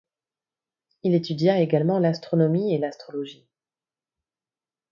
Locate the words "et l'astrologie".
2.73-3.45